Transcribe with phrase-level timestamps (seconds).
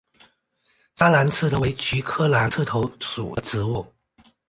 [0.95, 3.85] 砂蓝刺头为菊科蓝刺头属的植物。